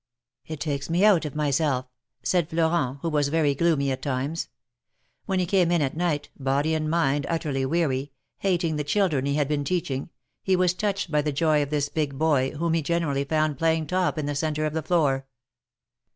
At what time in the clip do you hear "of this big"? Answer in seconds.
11.61-12.17